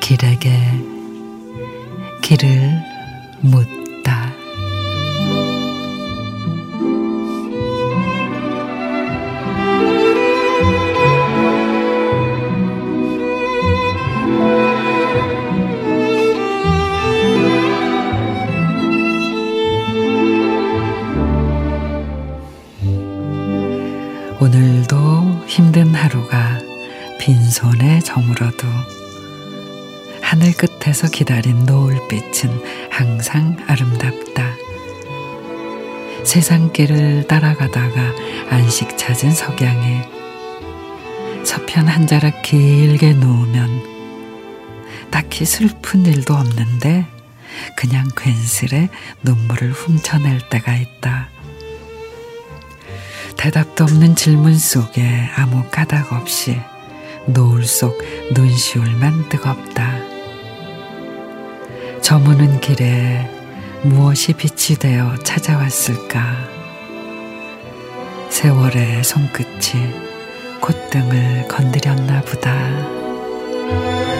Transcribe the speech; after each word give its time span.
길에게 0.00 0.50
길을 2.22 2.70
묻 3.40 3.85
오늘도 24.38 25.44
힘든 25.46 25.94
하루가 25.94 26.58
빈손에 27.18 28.00
저물어도 28.00 28.68
하늘 30.20 30.52
끝에서 30.52 31.08
기다린 31.08 31.64
노을빛은 31.64 32.90
항상 32.90 33.56
아름답다. 33.66 34.54
세상길을 36.22 37.26
따라가다가 37.28 38.12
안식 38.50 38.98
찾은 38.98 39.30
석양에 39.30 40.06
서편 41.42 41.88
한 41.88 42.06
자락 42.06 42.42
길게 42.42 43.14
누우면 43.14 43.96
딱히 45.10 45.46
슬픈 45.46 46.04
일도 46.04 46.34
없는데 46.34 47.06
그냥 47.74 48.06
괜스레 48.14 48.90
눈물을 49.22 49.72
훔쳐낼 49.72 50.40
때가 50.50 50.76
있다. 50.76 51.35
대답도 53.46 53.84
없는 53.84 54.16
질문 54.16 54.58
속에 54.58 55.30
아무 55.36 55.62
까닭 55.70 56.12
없이 56.12 56.60
노을 57.26 57.64
속 57.64 57.96
눈시울만 58.34 59.28
뜨겁다. 59.28 60.00
저무는 62.02 62.58
길에 62.60 63.30
무엇이 63.84 64.32
빛이 64.32 64.76
되어 64.80 65.14
찾아왔을까? 65.22 66.24
세월의 68.30 69.04
손끝이 69.04 69.94
콧등을 70.60 71.46
건드렸나 71.46 72.22
보다. 72.22 74.15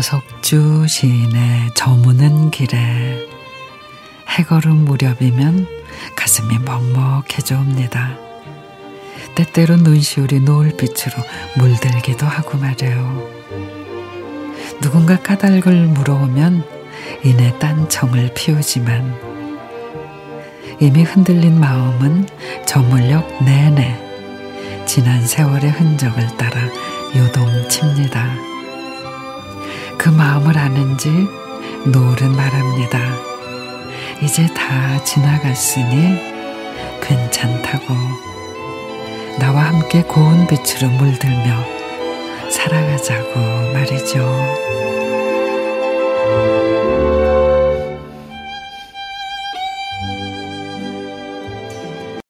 허석주 0.00 0.86
시인의 0.88 1.72
저무는 1.74 2.50
길에 2.50 3.28
해걸음 4.30 4.86
무렵이면 4.86 5.66
가슴이 6.16 6.58
먹먹해져 6.60 7.58
옵니다. 7.58 8.16
때때로 9.34 9.76
눈시울이 9.76 10.40
노을빛으로 10.40 11.22
물들기도 11.58 12.24
하고 12.24 12.56
말이에요. 12.56 13.28
누군가 14.80 15.18
까닭을 15.18 15.88
물어오면 15.88 16.64
이내 17.22 17.58
딴청을 17.58 18.32
피우지만 18.32 19.14
이미 20.80 21.02
흔들린 21.02 21.60
마음은 21.60 22.26
저물녘 22.66 23.44
내내 23.44 24.86
지난 24.86 25.26
세월의 25.26 25.72
흔적을 25.72 26.38
따라 26.38 26.58
요동칩니다. 27.14 28.49
그 30.00 30.08
마음을 30.08 30.56
아는지 30.56 31.10
노을은 31.84 32.34
말합니다. 32.34 32.98
이제 34.22 34.46
다 34.54 35.04
지나갔으니 35.04 36.18
괜찮다고 37.02 37.94
나와 39.38 39.64
함께 39.64 40.00
고운 40.02 40.46
빛으로 40.46 40.88
물들며 40.92 41.54
살아가자고. 42.48 43.49